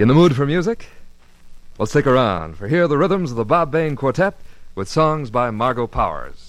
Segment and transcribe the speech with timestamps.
[0.00, 0.86] In the mood for music?
[1.76, 4.34] Well, stick around, for here are the rhythms of the Bob Bain Quartet
[4.74, 6.48] with songs by Margo Powers.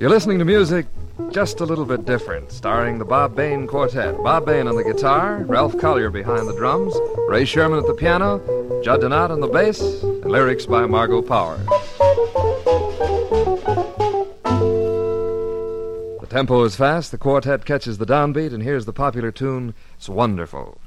[0.00, 0.86] You're listening to music
[1.32, 4.16] just a little bit different, starring the Bob Bain Quartet.
[4.22, 6.94] Bob Bain on the guitar, Ralph Collier behind the drums,
[7.28, 8.40] Ray Sherman at the piano,
[8.82, 11.64] Jud De Naut on the bass, and lyrics by Margo Powers.
[16.20, 20.08] The tempo is fast, the quartet catches the downbeat, and here's the popular tune, 'S
[20.08, 20.78] Wonderful.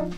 [0.00, 0.08] Of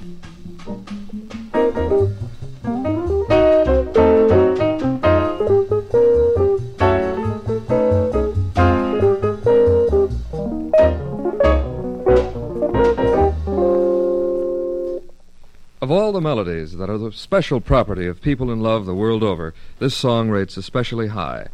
[15.91, 19.53] all the melodies that are the special property of people in love the world over,
[19.81, 21.49] this song rates especially high.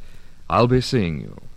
[0.51, 1.48] I'll be seeing you.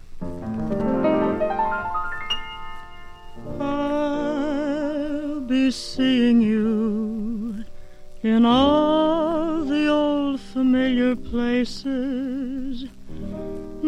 [5.51, 7.65] Be seeing you
[8.23, 12.85] in all the old familiar places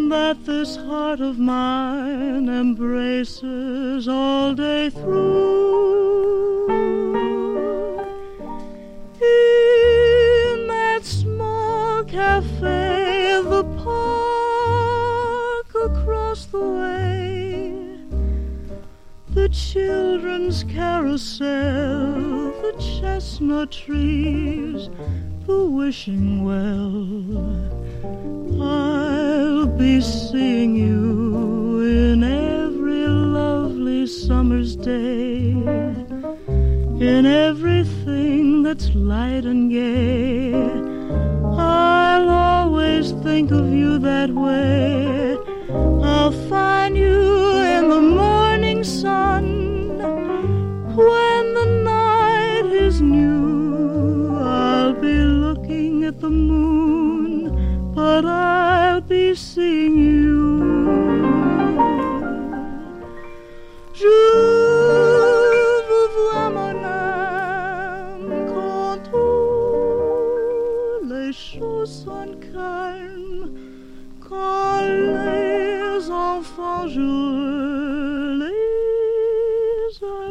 [0.09, 6.67] that this heart of mine embraces all day through.
[9.21, 17.02] In that small cafe, the park across the way,
[19.33, 22.13] the children's carousel,
[22.61, 24.89] the chestnut trees,
[25.47, 27.07] the wishing well.
[28.61, 35.49] I'll be seeing you in every lovely summer's day,
[36.99, 40.53] in everything that's light and gay.
[41.57, 45.37] I'll always think of you that way.
[46.03, 48.42] I'll find you in the morning
[48.83, 49.97] sun
[50.95, 54.35] when the night is new.
[54.37, 60.43] I'll be looking at the moon, but I'll be seeing you.
[63.93, 64.53] Je
[74.29, 77.72] quand les enfants jouent,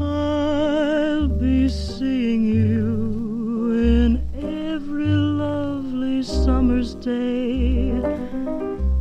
[0.00, 7.92] I'll be seeing you in every lovely summer's day,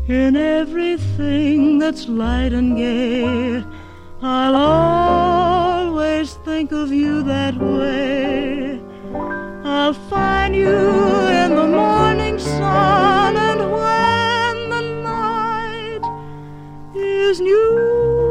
[0.07, 3.63] in everything that's light and gay.
[4.21, 8.79] I'll always think of you that way.
[9.65, 12.02] I'll find you in the morning
[12.63, 16.03] sun and when the night
[16.95, 18.22] is new.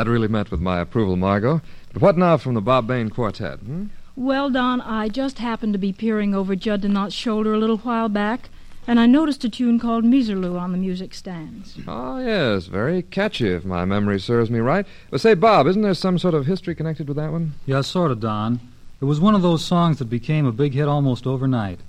[0.00, 1.60] That really met with my approval, Margo.
[1.92, 3.58] But what now from the Bob Bain Quartet?
[3.58, 3.88] Hmm?
[4.16, 7.76] Well, Don, I just happened to be peering over Jud De Naut's shoulder a little
[7.76, 8.48] while back,
[8.86, 11.76] and I noticed a tune called Miserlou on the music stands.
[11.86, 14.86] Oh, yes, very catchy, if my memory serves me right.
[15.10, 17.52] But say, Bob, isn't there some sort of history connected with that one?
[17.66, 18.58] Yeah, sort of, Don.
[19.02, 21.80] It was one of those songs that became a big hit almost overnight,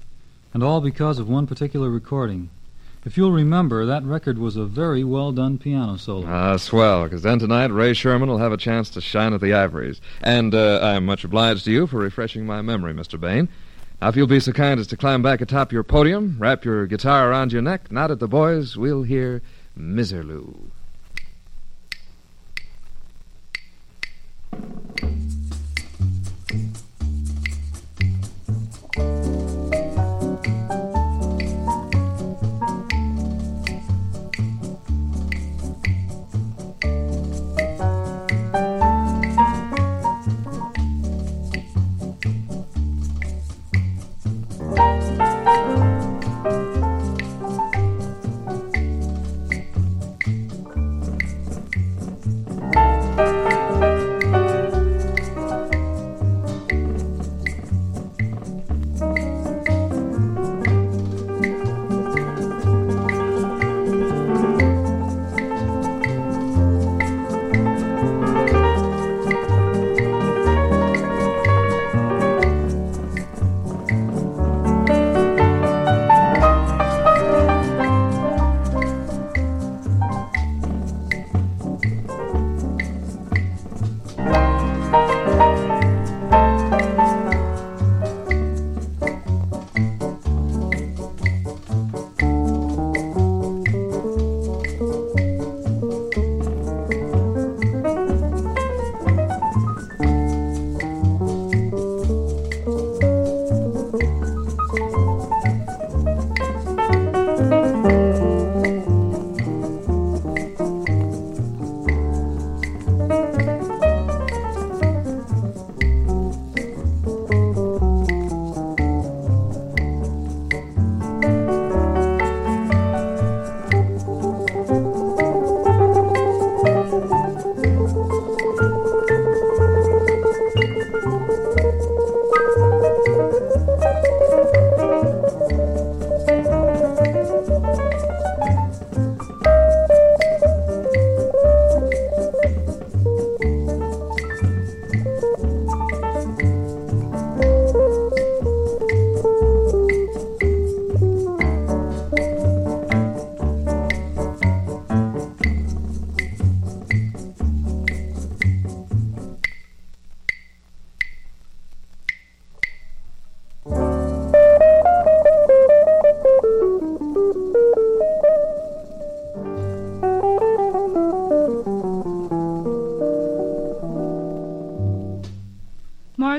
[0.53, 2.49] and all because of one particular recording.
[3.03, 6.27] If you'll remember, that record was a very well done piano solo.
[6.27, 9.53] Ah, swell, because then tonight Ray Sherman will have a chance to shine at the
[9.53, 9.99] Ivories.
[10.21, 13.19] And uh, I'm much obliged to you for refreshing my memory, Mr.
[13.19, 13.49] Bain.
[13.99, 16.85] Now, if you'll be so kind as to climb back atop your podium, wrap your
[16.85, 19.41] guitar around your neck, nod at the boys, we'll hear
[19.75, 20.69] Miserlou.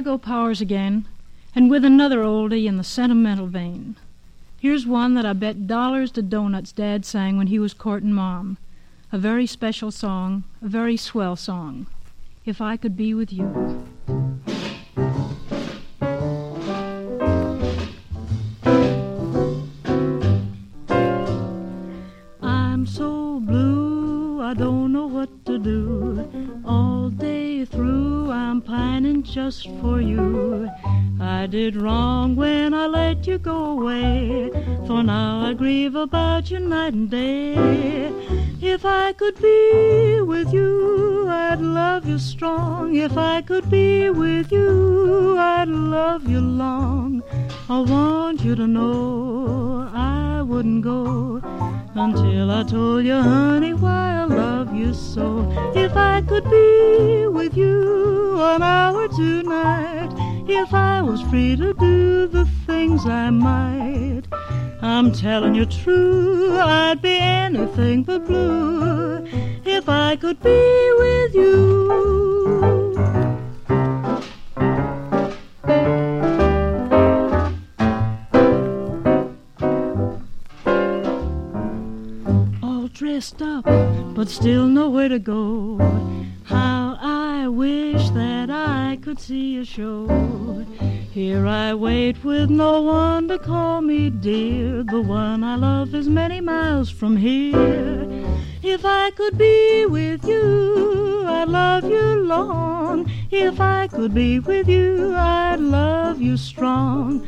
[0.03, 1.07] Margo Powers again,
[1.55, 3.95] and with another oldie in the sentimental vein.
[4.59, 8.59] Here's one that I bet dollars to donuts Dad sang when he was courting Mom.
[9.13, 11.87] A very special song, a very swell song.
[12.45, 13.47] If I could be with you.
[22.43, 26.29] I'm so blue, I don't know what to do.
[26.65, 29.92] All day through, I'm pining just for
[36.03, 37.55] about you night and day.
[38.61, 42.97] If I could be with you, I'd love you strong.
[42.97, 47.23] If I could be with you, I'd love you long.
[47.71, 51.41] I want you to know I wouldn't go
[51.95, 55.49] until I told you, honey, why I love you so.
[55.77, 60.11] If I could be with you an hour tonight,
[60.49, 64.23] if I was free to do the things I might,
[65.05, 69.27] I'm telling you true, I'd be anything but blue
[69.65, 72.95] if I could be with you.
[82.63, 83.65] All dressed up,
[84.15, 85.79] but still nowhere to go.
[86.45, 86.82] How
[89.13, 90.65] could see a show.
[91.13, 94.83] Here I wait with no one to call me dear.
[94.85, 98.09] The one I love is many miles from here.
[98.63, 103.07] If I could be with you, I'd love you long.
[103.31, 107.21] If I could be with you, I'd love you strong.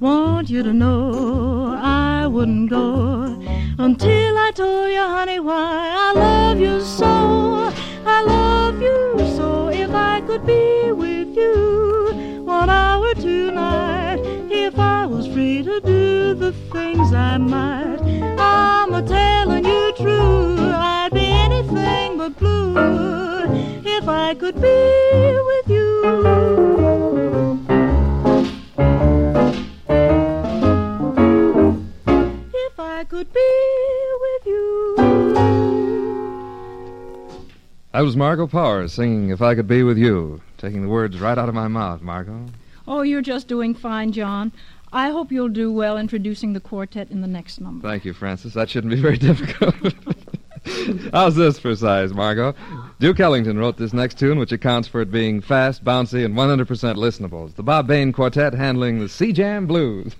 [0.00, 3.40] Want you to know I wouldn't go
[3.78, 7.72] until I told you, honey, why I love you so.
[8.04, 9.09] I love you
[10.30, 17.12] could be with you one hour tonight, if I was free to do the things
[17.12, 17.98] I might,
[18.38, 20.56] I'm a telling you true.
[20.60, 22.76] I'd be anything but blue
[23.84, 25.49] if I could be
[38.00, 41.36] That was Margo Powers singing If I Could Be With You, taking the words right
[41.36, 42.46] out of my mouth, Margo.
[42.88, 44.52] Oh, you're just doing fine, John.
[44.90, 47.86] I hope you'll do well introducing the quartet in the next number.
[47.86, 48.54] Thank you, Francis.
[48.54, 49.74] That shouldn't be very difficult.
[51.12, 52.54] How's this for size, Margo?
[53.00, 56.66] Duke Ellington wrote this next tune, which accounts for it being fast, bouncy, and 100%
[56.94, 57.48] listenable.
[57.48, 60.14] It's the Bob Bain Quartet handling the C Jam Blues.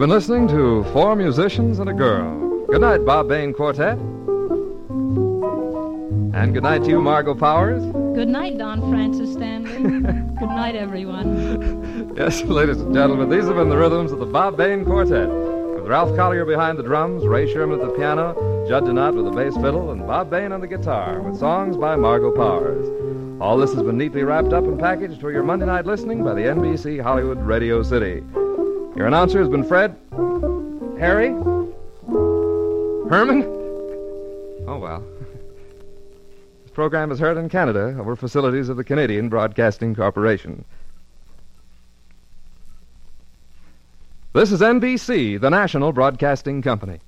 [0.00, 2.64] You've been listening to Four Musicians and a Girl.
[2.68, 3.98] Good night, Bob Bain Quartet.
[6.32, 7.82] And good night to you, Margo Powers.
[8.14, 9.72] Good night, Don Francis Stanley.
[10.40, 12.14] Good night, everyone.
[12.16, 15.28] Yes, ladies and gentlemen, these have been the rhythms of the Bob Bain Quartet.
[15.28, 18.32] With Ralph Collier behind the drums, Ray Sherman at the piano,
[18.66, 21.76] Jud De Naut with the bass fiddle, and Bob Bain on the guitar, with songs
[21.76, 22.88] by Margo Powers.
[23.38, 26.32] All this has been neatly wrapped up and packaged for your Monday night listening by
[26.32, 28.22] the NBC Hollywood Radio City.
[29.00, 29.96] Your announcer has been Fred.
[30.98, 31.28] Harry?
[33.08, 33.44] Herman?
[34.68, 35.02] Oh, well.
[36.62, 40.66] This program is heard in Canada over facilities of the Canadian Broadcasting Corporation.
[44.34, 47.00] This is NBC, the national broadcasting company.